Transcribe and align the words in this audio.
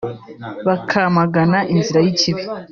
“bakamagana 0.67 1.57
inzira 1.73 1.99
y’ 2.05 2.09
ikibi 2.13 2.41